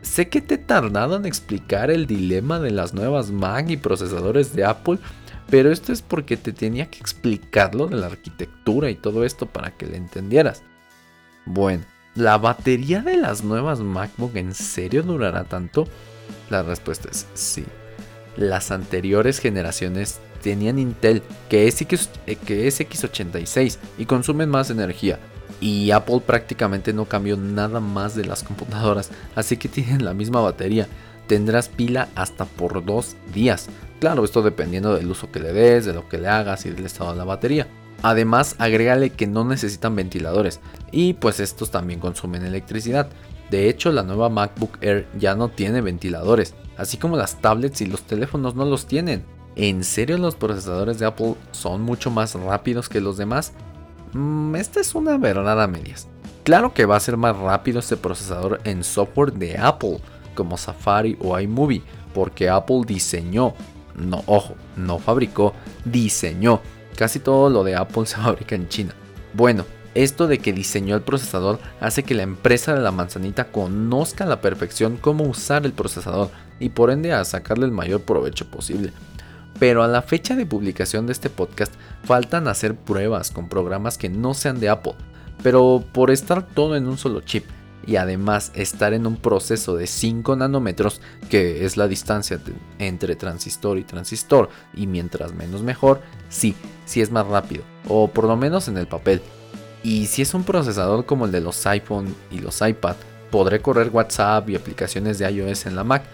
Sé 0.03 0.29
que 0.29 0.41
te 0.41 0.55
he 0.55 0.59
tardado 0.59 1.17
en 1.17 1.25
explicar 1.25 1.91
el 1.91 2.07
dilema 2.07 2.59
de 2.59 2.71
las 2.71 2.95
nuevas 2.95 3.31
Mac 3.31 3.71
y 3.71 3.77
procesadores 3.77 4.55
de 4.55 4.65
Apple, 4.65 4.99
pero 5.51 5.73
esto 5.73 5.93
es 5.93 6.01
porque 6.03 6.37
te 6.37 6.53
tenía 6.53 6.89
que 6.91 6.99
explicarlo 6.99 7.89
de 7.89 7.97
la 7.97 8.07
arquitectura 8.07 8.91
y 8.91 8.95
todo 8.95 9.25
esto 9.25 9.47
para 9.47 9.73
que 9.73 9.87
le 9.87 9.97
entendieras. 9.97 10.63
Bueno, 11.45 11.85
¿la 12.15 12.39
batería 12.39 13.03
de 13.03 13.17
las 13.17 13.43
nuevas 13.43 13.81
MacBook 13.81 14.37
en 14.37 14.55
serio 14.55 15.03
durará 15.03 15.45
tanto? 15.45 15.89
La 16.49 16.63
respuesta 16.63 17.09
es 17.11 17.27
sí. 17.35 17.65
Las 18.37 18.71
anteriores 18.71 19.41
generaciones 19.41 20.21
tenían 20.43 20.79
Intel, 20.79 21.23
que 21.49 21.67
es, 21.67 21.85
que 21.85 22.67
es 22.67 22.81
X86 22.81 23.79
y 23.99 24.07
consumen 24.07 24.49
más 24.49 24.71
energía, 24.71 25.19
y 25.61 25.91
Apple 25.91 26.23
prácticamente 26.25 26.93
no 26.93 27.05
cambió 27.05 27.37
nada 27.37 27.81
más 27.81 28.15
de 28.15 28.25
las 28.25 28.43
computadoras, 28.43 29.11
así 29.35 29.57
que 29.57 29.69
tienen 29.69 30.05
la 30.05 30.15
misma 30.15 30.41
batería. 30.41 30.89
Tendrás 31.27 31.69
pila 31.69 32.09
hasta 32.15 32.45
por 32.45 32.85
dos 32.85 33.17
días. 33.33 33.69
Claro, 34.01 34.25
esto 34.25 34.43
dependiendo 34.43 34.95
del 34.95 35.11
uso 35.11 35.31
que 35.31 35.41
le 35.41 35.53
des, 35.53 35.85
de 35.85 35.93
lo 35.93 36.09
que 36.09 36.19
le 36.19 36.29
hagas 36.29 36.65
y 36.67 36.71
del 36.71 36.87
estado 36.87 37.13
de 37.13 37.19
la 37.19 37.25
batería. 37.25 37.69
Además, 38.03 38.57
agrégale 38.59 39.11
que 39.11 39.27
no 39.27 39.45
necesitan 39.45 39.95
ventiladores 39.95 40.61
y 40.91 41.13
pues 41.15 41.39
estos 41.39 41.71
también 41.71 42.01
consumen 42.01 42.45
electricidad. 42.45 43.09
De 43.51 43.69
hecho, 43.69 43.93
la 43.93 44.03
nueva 44.03 44.31
MacBook 44.31 44.79
Air 44.81 45.07
ya 45.19 45.35
no 45.35 45.49
tiene 45.49 45.83
ventiladores, 45.83 46.55
así 46.79 46.97
como 46.97 47.17
las 47.17 47.41
tablets 47.43 47.83
y 47.83 47.87
los 47.87 48.03
teléfonos 48.03 48.55
no 48.55 48.65
los 48.65 48.87
tienen. 48.87 49.25
¿En 49.55 49.85
serio 49.85 50.17
los 50.17 50.37
procesadores 50.37 50.99
de 50.99 51.07
Apple 51.07 51.35
son 51.51 51.83
mucho 51.83 52.11
más 52.11 52.35
rápidos 52.35 52.89
que 52.89 53.01
los 53.01 53.19
demás? 53.19 53.53
Mm, 54.15 54.55
esta 54.57 54.81
es 54.81 54.95
una 54.95 55.19
verdad 55.19 55.61
a 55.61 55.67
medias. 55.67 56.09
Claro 56.45 56.73
que 56.73 56.87
va 56.87 56.97
a 56.97 57.01
ser 57.01 57.19
más 57.19 57.37
rápido 57.37 57.81
este 57.81 57.99
procesador 57.99 58.61
en 58.65 58.83
software 58.83 59.33
de 59.35 59.59
Apple, 59.59 59.99
como 60.35 60.57
Safari 60.57 61.19
o 61.21 61.39
iMovie, 61.39 61.83
porque 62.15 62.49
Apple 62.49 62.83
diseñó, 62.87 63.55
no, 64.01 64.23
ojo, 64.27 64.55
no 64.77 64.99
fabricó, 64.99 65.55
diseñó. 65.85 66.61
Casi 66.97 67.21
todo 67.21 67.51
lo 67.51 67.65
de 67.65 67.77
Apple 67.77 68.07
se 68.07 68.17
fabrica 68.23 68.55
en 68.55 68.69
China. 68.69 68.95
Bueno, 69.33 69.65
esto 69.95 70.27
de 70.27 70.39
que 70.39 70.53
diseñó 70.53 70.97
el 70.97 71.03
procesador 71.03 71.59
hace 71.81 72.03
que 72.03 72.15
la 72.15 72.23
empresa 72.23 72.75
de 72.75 72.81
la 72.81 72.93
manzanita 72.93 73.51
conozca 73.51 74.25
a 74.25 74.29
la 74.29 74.41
perfección 74.41 74.97
cómo 74.97 75.25
usar 75.25 75.65
el 75.67 75.73
procesador 75.73 76.31
y 76.59 76.71
por 76.71 76.91
ende 76.91 77.13
a 77.13 77.25
sacarle 77.25 77.67
el 77.67 77.73
mayor 77.73 78.03
provecho 78.03 78.47
posible 78.47 78.93
pero 79.61 79.83
a 79.83 79.89
la 79.89 80.03
fecha 80.03 80.35
de 80.35 80.47
publicación 80.47 81.07
de 81.07 81.13
este 81.13 81.31
podcast 81.31 81.73
faltan 82.03 82.49
hacer 82.49 82.75
pruebas 82.75 83.31
con 83.31 83.49
programas 83.49 83.99
que 83.99 84.09
no 84.09 84.33
sean 84.33 84.59
de 84.59 84.71
Apple, 84.71 84.95
pero 85.43 85.85
por 85.93 86.11
estar 86.11 86.45
todo 86.47 86.75
en 86.77 86.89
un 86.89 86.97
solo 86.97 87.21
chip 87.21 87.45
y 87.91 87.97
además 87.97 88.53
estar 88.55 88.95
en 88.95 89.05
un 89.05 89.17
proceso 89.17 89.75
de 89.75 89.89
5 89.89 90.37
nanómetros, 90.37 91.01
que 91.29 91.65
es 91.65 91.77
la 91.77 91.89
distancia 91.89 92.39
entre 92.79 93.17
transistor 93.17 93.79
y 93.79 93.83
transistor, 93.83 94.49
y 94.75 94.87
mientras 94.87 95.35
menos 95.35 95.65
mejor, 95.65 96.01
sí, 96.29 96.55
sí 96.85 97.01
es 97.01 97.11
más 97.11 97.27
rápido, 97.27 97.65
o 97.89 98.07
por 98.07 98.27
lo 98.27 98.37
menos 98.37 98.69
en 98.69 98.77
el 98.77 98.87
papel. 98.87 99.21
Y 99.83 100.07
si 100.07 100.23
es 100.23 100.35
un 100.35 100.45
procesador 100.45 101.05
como 101.05 101.25
el 101.25 101.33
de 101.33 101.41
los 101.41 101.67
iPhone 101.67 102.15
y 102.31 102.39
los 102.39 102.61
iPad, 102.61 102.95
¿podré 103.29 103.61
correr 103.61 103.91
WhatsApp 103.93 104.49
y 104.51 104.55
aplicaciones 104.55 105.19
de 105.19 105.29
iOS 105.29 105.67
en 105.67 105.75
la 105.75 105.83
Mac? 105.83 106.05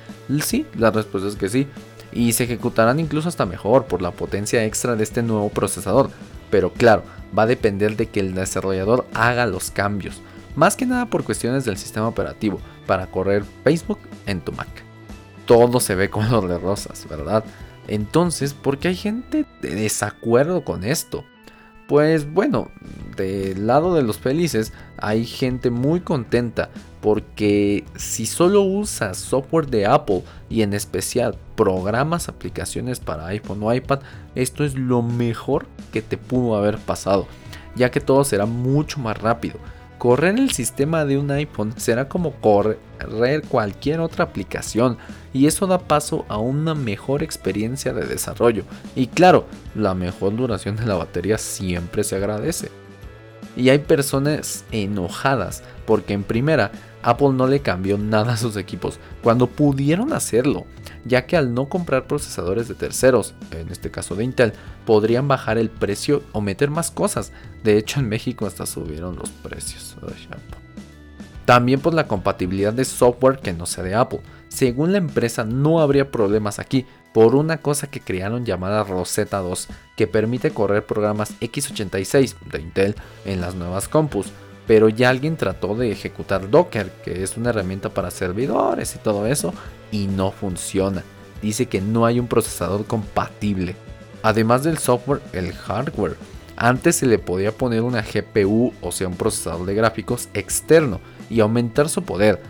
Sí, 0.42 0.64
la 0.78 0.90
respuesta 0.90 1.28
es 1.28 1.36
que 1.36 1.50
sí, 1.50 1.66
y 2.10 2.32
se 2.32 2.44
ejecutarán 2.44 3.00
incluso 3.00 3.28
hasta 3.28 3.44
mejor 3.44 3.84
por 3.84 4.00
la 4.00 4.12
potencia 4.12 4.64
extra 4.64 4.96
de 4.96 5.02
este 5.02 5.22
nuevo 5.22 5.50
procesador. 5.50 6.08
Pero 6.50 6.72
claro, 6.72 7.02
va 7.38 7.42
a 7.42 7.46
depender 7.46 7.98
de 7.98 8.06
que 8.06 8.20
el 8.20 8.34
desarrollador 8.34 9.04
haga 9.12 9.44
los 9.44 9.70
cambios, 9.70 10.22
más 10.56 10.74
que 10.74 10.86
nada 10.86 11.06
por 11.06 11.22
cuestiones 11.22 11.64
del 11.64 11.76
sistema 11.76 12.08
operativo, 12.08 12.60
para 12.86 13.06
correr 13.06 13.44
Facebook 13.62 14.00
en 14.26 14.40
tu 14.40 14.52
Mac. 14.52 14.68
Todo 15.44 15.78
se 15.78 15.94
ve 15.94 16.10
color 16.10 16.48
de 16.48 16.58
rosas, 16.58 17.06
¿verdad? 17.08 17.44
Entonces, 17.86 18.52
¿por 18.54 18.78
qué 18.78 18.88
hay 18.88 18.96
gente 18.96 19.46
de 19.62 19.74
desacuerdo 19.74 20.64
con 20.64 20.82
esto? 20.82 21.24
Pues 21.86 22.32
bueno, 22.32 22.68
del 23.16 23.68
lado 23.68 23.94
de 23.94 24.02
los 24.02 24.18
felices 24.18 24.72
hay 24.98 25.24
gente 25.24 25.70
muy 25.70 26.00
contenta 26.00 26.68
porque 27.00 27.84
si 27.94 28.26
solo 28.26 28.62
usas 28.62 29.16
software 29.18 29.68
de 29.68 29.86
Apple 29.86 30.24
y 30.50 30.62
en 30.62 30.74
especial 30.74 31.38
programas, 31.54 32.28
aplicaciones 32.28 32.98
para 32.98 33.26
iPhone 33.26 33.62
o 33.62 33.72
iPad, 33.72 34.00
esto 34.34 34.64
es 34.64 34.74
lo 34.74 35.02
mejor 35.02 35.66
que 35.92 36.02
te 36.02 36.16
pudo 36.16 36.56
haber 36.56 36.78
pasado, 36.78 37.28
ya 37.76 37.92
que 37.92 38.00
todo 38.00 38.24
será 38.24 38.46
mucho 38.46 38.98
más 38.98 39.16
rápido. 39.18 39.60
Correr 39.98 40.38
el 40.38 40.50
sistema 40.50 41.04
de 41.04 41.16
un 41.16 41.30
iPhone 41.30 41.72
será 41.76 42.08
como 42.08 42.32
correr 42.32 43.42
cualquier 43.48 44.00
otra 44.00 44.24
aplicación 44.24 44.98
y 45.32 45.46
eso 45.46 45.66
da 45.66 45.78
paso 45.78 46.26
a 46.28 46.38
una 46.38 46.74
mejor 46.74 47.22
experiencia 47.22 47.92
de 47.94 48.04
desarrollo. 48.04 48.64
Y 48.94 49.06
claro, 49.06 49.46
la 49.74 49.94
mejor 49.94 50.36
duración 50.36 50.76
de 50.76 50.86
la 50.86 50.96
batería 50.96 51.38
siempre 51.38 52.04
se 52.04 52.16
agradece. 52.16 52.70
Y 53.56 53.70
hay 53.70 53.78
personas 53.78 54.64
enojadas 54.70 55.62
porque 55.86 56.12
en 56.12 56.24
primera 56.24 56.72
Apple 57.06 57.30
no 57.34 57.46
le 57.46 57.60
cambió 57.60 57.98
nada 57.98 58.32
a 58.32 58.36
sus 58.36 58.56
equipos 58.56 58.98
cuando 59.22 59.46
pudieron 59.46 60.12
hacerlo, 60.12 60.66
ya 61.04 61.24
que 61.24 61.36
al 61.36 61.54
no 61.54 61.68
comprar 61.68 62.08
procesadores 62.08 62.66
de 62.66 62.74
terceros, 62.74 63.32
en 63.52 63.70
este 63.70 63.92
caso 63.92 64.16
de 64.16 64.24
Intel, 64.24 64.52
podrían 64.84 65.28
bajar 65.28 65.56
el 65.56 65.70
precio 65.70 66.24
o 66.32 66.40
meter 66.40 66.68
más 66.68 66.90
cosas. 66.90 67.30
De 67.62 67.78
hecho, 67.78 68.00
en 68.00 68.08
México 68.08 68.44
hasta 68.44 68.66
subieron 68.66 69.14
los 69.14 69.30
precios. 69.30 69.96
También 71.44 71.78
por 71.78 71.94
la 71.94 72.08
compatibilidad 72.08 72.72
de 72.72 72.84
software 72.84 73.38
que 73.38 73.52
no 73.52 73.66
sea 73.66 73.84
de 73.84 73.94
Apple. 73.94 74.20
Según 74.48 74.90
la 74.90 74.98
empresa 74.98 75.44
no 75.44 75.80
habría 75.80 76.10
problemas 76.10 76.58
aquí 76.58 76.86
por 77.14 77.36
una 77.36 77.58
cosa 77.58 77.86
que 77.86 78.00
crearon 78.00 78.44
llamada 78.44 78.82
Rosetta 78.82 79.38
2 79.38 79.68
que 79.96 80.08
permite 80.08 80.50
correr 80.50 80.84
programas 80.84 81.38
x86 81.40 82.34
de 82.50 82.60
Intel 82.60 82.96
en 83.24 83.40
las 83.40 83.54
nuevas 83.54 83.86
compus. 83.86 84.32
Pero 84.66 84.88
ya 84.88 85.10
alguien 85.10 85.36
trató 85.36 85.74
de 85.74 85.92
ejecutar 85.92 86.50
Docker, 86.50 86.90
que 87.04 87.22
es 87.22 87.36
una 87.36 87.50
herramienta 87.50 87.90
para 87.90 88.10
servidores 88.10 88.94
y 88.94 88.98
todo 88.98 89.26
eso, 89.26 89.54
y 89.90 90.06
no 90.06 90.32
funciona. 90.32 91.04
Dice 91.40 91.66
que 91.66 91.80
no 91.80 92.06
hay 92.06 92.18
un 92.18 92.26
procesador 92.26 92.84
compatible. 92.86 93.76
Además 94.22 94.64
del 94.64 94.78
software, 94.78 95.20
el 95.32 95.52
hardware. 95.52 96.16
Antes 96.56 96.96
se 96.96 97.06
le 97.06 97.18
podía 97.18 97.52
poner 97.52 97.82
una 97.82 98.02
GPU, 98.02 98.72
o 98.80 98.90
sea, 98.90 99.08
un 99.08 99.16
procesador 99.16 99.66
de 99.66 99.74
gráficos 99.74 100.28
externo, 100.34 101.00
y 101.28 101.40
aumentar 101.40 101.88
su 101.88 102.02
poder. 102.02 102.40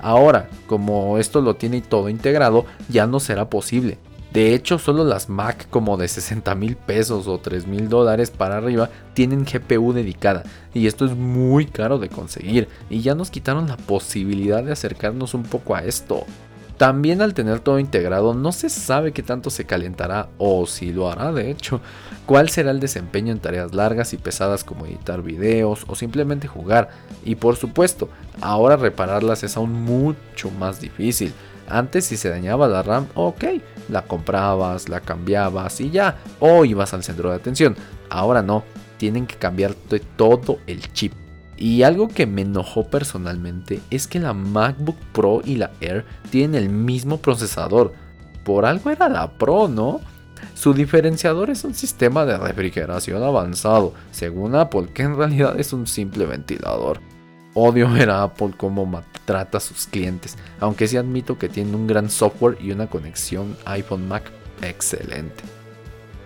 Ahora, 0.00 0.48
como 0.66 1.18
esto 1.18 1.40
lo 1.40 1.56
tiene 1.56 1.80
todo 1.80 2.08
integrado, 2.08 2.64
ya 2.88 3.06
no 3.06 3.18
será 3.18 3.50
posible. 3.50 3.98
De 4.36 4.52
hecho, 4.52 4.78
solo 4.78 5.02
las 5.02 5.30
Mac 5.30 5.66
como 5.70 5.96
de 5.96 6.08
60 6.08 6.54
mil 6.56 6.76
pesos 6.76 7.26
o 7.26 7.38
3 7.38 7.66
mil 7.66 7.88
dólares 7.88 8.30
para 8.30 8.58
arriba 8.58 8.90
tienen 9.14 9.46
GPU 9.46 9.94
dedicada 9.94 10.42
y 10.74 10.86
esto 10.86 11.06
es 11.06 11.16
muy 11.16 11.64
caro 11.64 11.98
de 11.98 12.10
conseguir 12.10 12.68
y 12.90 13.00
ya 13.00 13.14
nos 13.14 13.30
quitaron 13.30 13.66
la 13.66 13.78
posibilidad 13.78 14.62
de 14.62 14.72
acercarnos 14.72 15.32
un 15.32 15.44
poco 15.44 15.74
a 15.74 15.84
esto. 15.84 16.26
También 16.76 17.22
al 17.22 17.32
tener 17.32 17.60
todo 17.60 17.78
integrado 17.78 18.34
no 18.34 18.52
se 18.52 18.68
sabe 18.68 19.12
qué 19.12 19.22
tanto 19.22 19.48
se 19.48 19.64
calentará 19.64 20.28
o 20.36 20.66
si 20.66 20.92
lo 20.92 21.10
hará 21.10 21.32
de 21.32 21.50
hecho, 21.50 21.80
cuál 22.26 22.50
será 22.50 22.72
el 22.72 22.80
desempeño 22.80 23.32
en 23.32 23.38
tareas 23.38 23.74
largas 23.74 24.12
y 24.12 24.18
pesadas 24.18 24.64
como 24.64 24.84
editar 24.84 25.22
videos 25.22 25.86
o 25.88 25.94
simplemente 25.94 26.46
jugar 26.46 26.90
y 27.24 27.36
por 27.36 27.56
supuesto 27.56 28.10
ahora 28.42 28.76
repararlas 28.76 29.44
es 29.44 29.56
aún 29.56 29.72
mucho 29.72 30.50
más 30.50 30.78
difícil. 30.78 31.32
Antes 31.68 32.04
si 32.04 32.18
se 32.18 32.28
dañaba 32.28 32.68
la 32.68 32.82
RAM, 32.82 33.06
ok, 33.14 33.44
la 33.88 34.02
comprabas, 34.02 34.88
la 34.88 35.00
cambiabas 35.00 35.80
y 35.80 35.90
ya, 35.90 36.18
o 36.40 36.64
ibas 36.64 36.94
al 36.94 37.04
centro 37.04 37.30
de 37.30 37.36
atención. 37.36 37.76
Ahora 38.10 38.42
no, 38.42 38.64
tienen 38.98 39.26
que 39.26 39.36
cambiarte 39.36 40.00
todo 40.00 40.58
el 40.66 40.92
chip. 40.92 41.12
Y 41.56 41.82
algo 41.82 42.08
que 42.08 42.26
me 42.26 42.42
enojó 42.42 42.84
personalmente 42.84 43.80
es 43.90 44.06
que 44.06 44.20
la 44.20 44.34
MacBook 44.34 44.98
Pro 45.12 45.40
y 45.44 45.56
la 45.56 45.70
Air 45.80 46.04
tienen 46.30 46.62
el 46.62 46.68
mismo 46.68 47.18
procesador. 47.18 47.94
Por 48.44 48.66
algo 48.66 48.90
era 48.90 49.08
la 49.08 49.32
Pro, 49.32 49.66
¿no? 49.68 50.00
Su 50.54 50.74
diferenciador 50.74 51.50
es 51.50 51.64
un 51.64 51.74
sistema 51.74 52.26
de 52.26 52.36
refrigeración 52.36 53.22
avanzado, 53.22 53.94
según 54.10 54.54
Apple, 54.54 54.88
que 54.92 55.02
en 55.02 55.16
realidad 55.16 55.58
es 55.58 55.72
un 55.72 55.86
simple 55.86 56.26
ventilador. 56.26 57.00
Odio 57.58 57.88
ver 57.92 58.10
a 58.10 58.22
Apple 58.22 58.50
cómo 58.54 58.84
maltrata 58.84 59.58
a 59.58 59.60
sus 59.60 59.86
clientes, 59.86 60.36
aunque 60.60 60.86
sí 60.86 60.98
admito 60.98 61.38
que 61.38 61.48
tiene 61.48 61.74
un 61.74 61.86
gran 61.86 62.10
software 62.10 62.58
y 62.60 62.70
una 62.70 62.86
conexión 62.86 63.56
iPhone 63.64 64.06
Mac 64.06 64.30
excelente. 64.62 65.42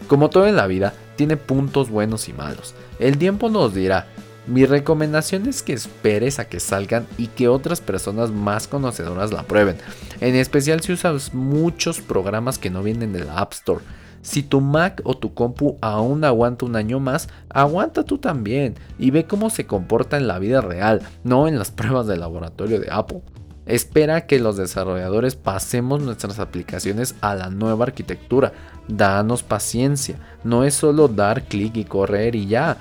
Como 0.08 0.28
todo 0.28 0.49
en 0.49 0.56
la 0.56 0.66
vida, 0.66 0.92
tiene 1.14 1.37
puntos 1.37 1.88
buenos 1.88 2.28
y 2.28 2.32
malos. 2.32 2.75
El 2.99 3.16
tiempo 3.16 3.49
nos 3.49 3.75
dirá, 3.75 4.08
mi 4.49 4.66
recomendación 4.66 5.46
es 5.46 5.62
que 5.62 5.72
esperes 5.72 6.40
a 6.40 6.49
que 6.49 6.58
salgan 6.58 7.06
y 7.16 7.28
que 7.28 7.46
otras 7.46 7.80
personas 7.80 8.32
más 8.32 8.66
conocedoras 8.66 9.30
la 9.30 9.44
prueben, 9.44 9.76
en 10.20 10.34
especial 10.34 10.80
si 10.80 10.92
usas 10.92 11.32
muchos 11.32 12.00
programas 12.00 12.58
que 12.58 12.70
no 12.70 12.82
vienen 12.82 13.12
de 13.12 13.25
la 13.25 13.38
App 13.38 13.52
Store. 13.52 13.84
Si 14.22 14.42
tu 14.42 14.60
Mac 14.60 15.00
o 15.04 15.16
tu 15.16 15.32
compu 15.32 15.78
aún 15.80 16.24
aguanta 16.24 16.66
un 16.66 16.76
año 16.76 17.00
más, 17.00 17.28
aguanta 17.48 18.04
tú 18.04 18.18
también 18.18 18.74
y 18.98 19.10
ve 19.10 19.24
cómo 19.24 19.50
se 19.50 19.66
comporta 19.66 20.16
en 20.16 20.26
la 20.26 20.38
vida 20.38 20.60
real, 20.60 21.02
no 21.24 21.48
en 21.48 21.58
las 21.58 21.70
pruebas 21.70 22.06
de 22.06 22.16
laboratorio 22.16 22.80
de 22.80 22.88
Apple. 22.90 23.22
Espera 23.66 24.26
que 24.26 24.40
los 24.40 24.56
desarrolladores 24.56 25.36
pasemos 25.36 26.00
nuestras 26.02 26.38
aplicaciones 26.38 27.14
a 27.20 27.34
la 27.34 27.50
nueva 27.50 27.84
arquitectura. 27.84 28.52
Danos 28.88 29.42
paciencia, 29.42 30.18
no 30.42 30.64
es 30.64 30.74
solo 30.74 31.06
dar 31.06 31.44
clic 31.44 31.76
y 31.76 31.84
correr 31.84 32.34
y 32.34 32.46
ya. 32.46 32.76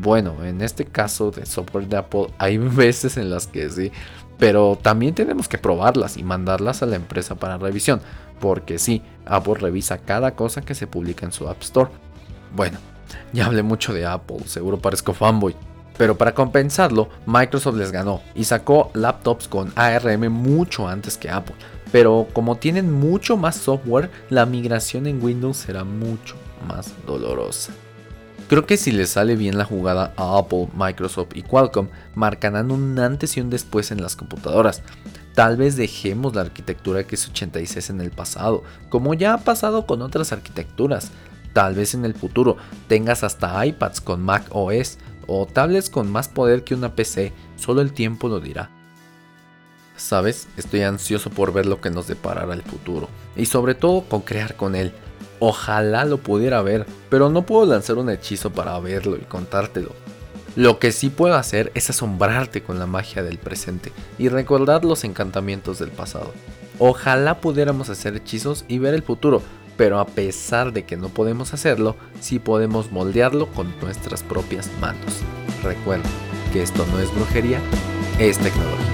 Bueno, 0.00 0.44
en 0.44 0.60
este 0.60 0.84
caso 0.84 1.30
de 1.30 1.46
software 1.46 1.86
de 1.86 1.96
Apple 1.96 2.26
hay 2.38 2.58
veces 2.58 3.16
en 3.16 3.30
las 3.30 3.46
que 3.46 3.70
sí, 3.70 3.92
pero 4.38 4.76
también 4.80 5.14
tenemos 5.14 5.48
que 5.48 5.58
probarlas 5.58 6.16
y 6.16 6.24
mandarlas 6.24 6.82
a 6.82 6.86
la 6.86 6.96
empresa 6.96 7.36
para 7.36 7.58
revisión, 7.58 8.00
porque 8.42 8.80
sí, 8.80 9.02
Apple 9.24 9.54
revisa 9.54 9.98
cada 9.98 10.34
cosa 10.34 10.62
que 10.62 10.74
se 10.74 10.88
publica 10.88 11.24
en 11.24 11.30
su 11.30 11.48
App 11.48 11.62
Store. 11.62 11.92
Bueno, 12.56 12.76
ya 13.32 13.46
hablé 13.46 13.62
mucho 13.62 13.94
de 13.94 14.04
Apple, 14.04 14.38
seguro 14.46 14.80
parezco 14.80 15.14
fanboy. 15.14 15.54
Pero 15.96 16.18
para 16.18 16.34
compensarlo, 16.34 17.08
Microsoft 17.24 17.76
les 17.76 17.92
ganó 17.92 18.20
y 18.34 18.42
sacó 18.42 18.90
laptops 18.94 19.46
con 19.46 19.72
ARM 19.76 20.28
mucho 20.28 20.88
antes 20.88 21.16
que 21.16 21.30
Apple. 21.30 21.54
Pero 21.92 22.26
como 22.32 22.56
tienen 22.56 22.90
mucho 22.90 23.36
más 23.36 23.54
software, 23.54 24.10
la 24.28 24.44
migración 24.44 25.06
en 25.06 25.22
Windows 25.22 25.58
será 25.58 25.84
mucho 25.84 26.34
más 26.66 26.92
dolorosa. 27.06 27.72
Creo 28.48 28.66
que 28.66 28.76
si 28.76 28.90
les 28.90 29.10
sale 29.10 29.36
bien 29.36 29.56
la 29.56 29.64
jugada 29.64 30.14
a 30.16 30.36
Apple, 30.36 30.66
Microsoft 30.74 31.36
y 31.36 31.42
Qualcomm, 31.42 31.86
marcarán 32.16 32.72
un 32.72 32.98
antes 32.98 33.36
y 33.36 33.40
un 33.40 33.50
después 33.50 33.92
en 33.92 34.02
las 34.02 34.16
computadoras. 34.16 34.82
Tal 35.34 35.56
vez 35.56 35.76
dejemos 35.76 36.34
la 36.34 36.42
arquitectura 36.42 37.00
x86 37.00 37.90
en 37.90 38.00
el 38.00 38.10
pasado, 38.10 38.64
como 38.90 39.14
ya 39.14 39.34
ha 39.34 39.38
pasado 39.38 39.86
con 39.86 40.02
otras 40.02 40.32
arquitecturas. 40.32 41.10
Tal 41.52 41.74
vez 41.74 41.94
en 41.94 42.04
el 42.04 42.14
futuro 42.14 42.56
tengas 42.88 43.24
hasta 43.24 43.64
iPads 43.64 44.00
con 44.00 44.22
Mac 44.22 44.44
OS 44.50 44.98
o 45.26 45.46
tablets 45.46 45.88
con 45.88 46.10
más 46.10 46.28
poder 46.28 46.64
que 46.64 46.74
una 46.74 46.94
PC, 46.94 47.32
solo 47.56 47.80
el 47.80 47.92
tiempo 47.92 48.28
lo 48.28 48.40
dirá. 48.40 48.70
Sabes, 49.96 50.48
estoy 50.56 50.82
ansioso 50.82 51.30
por 51.30 51.52
ver 51.52 51.66
lo 51.66 51.80
que 51.80 51.90
nos 51.90 52.08
deparará 52.08 52.52
el 52.54 52.62
futuro 52.62 53.08
y 53.36 53.46
sobre 53.46 53.74
todo 53.74 54.02
con 54.02 54.22
crear 54.22 54.56
con 54.56 54.74
él. 54.74 54.92
Ojalá 55.38 56.04
lo 56.04 56.18
pudiera 56.18 56.62
ver, 56.62 56.86
pero 57.08 57.28
no 57.28 57.42
puedo 57.46 57.66
lanzar 57.66 57.98
un 57.98 58.10
hechizo 58.10 58.50
para 58.52 58.78
verlo 58.80 59.16
y 59.16 59.20
contártelo. 59.20 59.92
Lo 60.54 60.78
que 60.78 60.92
sí 60.92 61.08
puedo 61.08 61.34
hacer 61.34 61.72
es 61.74 61.88
asombrarte 61.88 62.62
con 62.62 62.78
la 62.78 62.84
magia 62.84 63.22
del 63.22 63.38
presente 63.38 63.90
y 64.18 64.28
recordar 64.28 64.84
los 64.84 65.02
encantamientos 65.04 65.78
del 65.78 65.90
pasado. 65.90 66.34
Ojalá 66.78 67.40
pudiéramos 67.40 67.88
hacer 67.88 68.16
hechizos 68.16 68.66
y 68.68 68.78
ver 68.78 68.92
el 68.92 69.02
futuro, 69.02 69.40
pero 69.78 69.98
a 69.98 70.04
pesar 70.04 70.74
de 70.74 70.84
que 70.84 70.98
no 70.98 71.08
podemos 71.08 71.54
hacerlo, 71.54 71.96
sí 72.20 72.38
podemos 72.38 72.92
moldearlo 72.92 73.46
con 73.46 73.74
nuestras 73.80 74.22
propias 74.22 74.70
manos. 74.78 75.20
Recuerda 75.62 76.08
que 76.52 76.62
esto 76.62 76.84
no 76.92 76.98
es 76.98 77.14
brujería, 77.14 77.58
es 78.18 78.36
tecnología. 78.36 78.86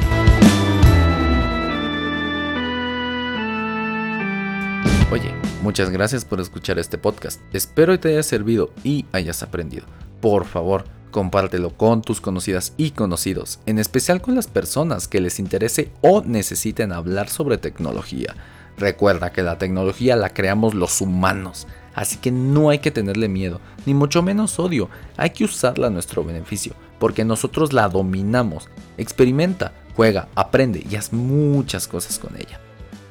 Oye, 5.11 5.35
muchas 5.63 5.91
gracias 5.91 6.25
por 6.25 6.41
escuchar 6.41 6.79
este 6.79 6.99
podcast. 6.99 7.41
Espero 7.53 7.99
te 7.99 8.11
haya 8.11 8.23
servido 8.23 8.71
y 8.85 9.07
hayas 9.11 9.43
aprendido. 9.43 9.87
Por 10.21 10.45
favor, 10.45 10.85
compártelo 11.11 11.71
con 11.77 12.03
tus 12.03 12.21
conocidas 12.21 12.73
y 12.77 12.91
conocidos, 12.93 13.61
en 13.67 13.79
especial 13.79 14.21
con 14.21 14.35
las 14.35 14.47
personas 14.47 15.09
que 15.09 15.21
les 15.21 15.39
interese 15.39 15.91
o 16.01 16.23
necesiten 16.23 16.93
hablar 16.93 17.29
sobre 17.29 17.59
tecnología. 17.59 18.35
Recuerda 18.77 19.33
que 19.33 19.43
la 19.43 19.59
tecnología 19.59 20.15
la 20.15 20.31
creamos 20.31 20.75
los 20.75 21.01
humanos, 21.01 21.67
así 21.95 22.17
que 22.19 22.31
no 22.31 22.71
hay 22.71 22.79
que 22.79 22.91
tenerle 22.91 23.29
miedo, 23.29 23.61
ni 23.87 23.95
mucho 23.95 24.23
menos 24.23 24.59
odio, 24.59 24.89
hay 25.17 25.31
que 25.31 25.45
usarla 25.45 25.89
a 25.89 25.91
nuestro 25.91 26.23
beneficio, 26.23 26.75
porque 26.99 27.25
nosotros 27.25 27.73
la 27.73 27.89
dominamos. 27.89 28.69
Experimenta, 28.97 29.73
juega, 29.97 30.29
aprende 30.37 30.87
y 30.89 30.95
haz 30.97 31.13
muchas 31.13 31.89
cosas 31.89 32.19
con 32.19 32.37
ella. 32.37 32.61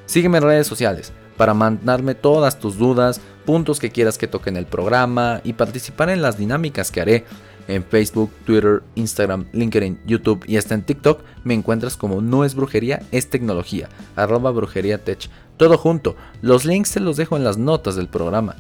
Sígueme 0.05 0.37
en 0.37 0.43
redes 0.45 0.67
sociales 0.67 1.11
para 1.37 1.53
mandarme 1.53 2.15
todas 2.15 2.59
tus 2.59 2.77
dudas, 2.77 3.21
puntos 3.45 3.79
que 3.79 3.91
quieras 3.91 4.17
que 4.17 4.27
toque 4.27 4.49
en 4.49 4.57
el 4.57 4.65
programa 4.65 5.39
y 5.43 5.53
participar 5.53 6.09
en 6.09 6.21
las 6.21 6.37
dinámicas 6.37 6.91
que 6.91 7.01
haré. 7.01 7.25
En 7.67 7.83
Facebook, 7.83 8.31
Twitter, 8.45 8.83
Instagram, 8.95 9.45
LinkedIn, 9.51 9.99
YouTube 10.05 10.43
y 10.47 10.57
hasta 10.57 10.73
en 10.73 10.83
TikTok 10.83 11.21
me 11.43 11.53
encuentras 11.53 11.97
como 11.97 12.21
No 12.21 12.45
es 12.45 12.55
brujería, 12.55 13.01
es 13.11 13.29
tecnología, 13.29 13.89
arroba 14.15 14.51
brujería 14.51 15.03
tech. 15.03 15.29
Todo 15.57 15.77
junto, 15.77 16.15
los 16.41 16.65
links 16.65 16.91
te 16.91 16.99
los 16.99 17.17
dejo 17.17 17.35
en 17.35 17.43
las 17.43 17.57
notas 17.57 17.95
del 17.95 18.07
programa. 18.07 18.55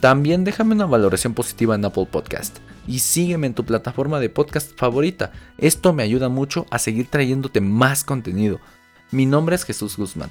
También 0.00 0.44
déjame 0.44 0.74
una 0.74 0.86
valoración 0.86 1.34
positiva 1.34 1.74
en 1.74 1.84
Apple 1.84 2.08
Podcast 2.10 2.58
y 2.86 3.00
sígueme 3.00 3.46
en 3.46 3.54
tu 3.54 3.64
plataforma 3.64 4.20
de 4.20 4.30
podcast 4.30 4.76
favorita. 4.76 5.32
Esto 5.58 5.92
me 5.92 6.02
ayuda 6.02 6.28
mucho 6.28 6.66
a 6.70 6.78
seguir 6.78 7.06
trayéndote 7.08 7.60
más 7.60 8.04
contenido. 8.04 8.60
Mi 9.10 9.26
nombre 9.26 9.56
es 9.56 9.64
Jesús 9.64 9.96
Guzmán 9.96 10.30